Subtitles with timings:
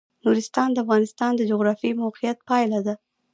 [0.25, 2.93] نورستان د افغانستان د جغرافیایي موقیعت پایله ده.